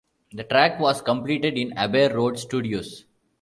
[0.33, 3.05] The track was completed in Abbey Road Studios.